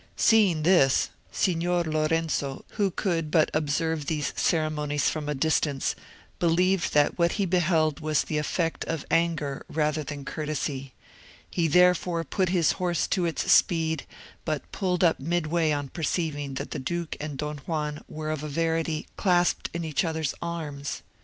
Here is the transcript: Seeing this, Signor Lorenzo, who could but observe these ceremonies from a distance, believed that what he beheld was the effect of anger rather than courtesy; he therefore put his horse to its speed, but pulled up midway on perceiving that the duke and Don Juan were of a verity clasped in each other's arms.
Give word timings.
Seeing 0.17 0.63
this, 0.63 1.11
Signor 1.31 1.83
Lorenzo, 1.83 2.65
who 2.69 2.89
could 2.89 3.29
but 3.29 3.51
observe 3.53 4.07
these 4.07 4.33
ceremonies 4.35 5.09
from 5.09 5.29
a 5.29 5.35
distance, 5.35 5.93
believed 6.39 6.95
that 6.95 7.19
what 7.19 7.33
he 7.33 7.45
beheld 7.45 7.99
was 7.99 8.23
the 8.23 8.39
effect 8.39 8.83
of 8.85 9.05
anger 9.11 9.63
rather 9.69 10.03
than 10.03 10.25
courtesy; 10.25 10.95
he 11.51 11.67
therefore 11.67 12.23
put 12.23 12.49
his 12.49 12.71
horse 12.71 13.05
to 13.09 13.25
its 13.25 13.51
speed, 13.51 14.07
but 14.43 14.71
pulled 14.71 15.03
up 15.03 15.19
midway 15.19 15.71
on 15.71 15.87
perceiving 15.87 16.55
that 16.55 16.71
the 16.71 16.79
duke 16.79 17.15
and 17.19 17.37
Don 17.37 17.59
Juan 17.67 18.03
were 18.09 18.31
of 18.31 18.41
a 18.41 18.49
verity 18.49 19.05
clasped 19.17 19.69
in 19.71 19.85
each 19.85 20.03
other's 20.03 20.33
arms. 20.41 21.03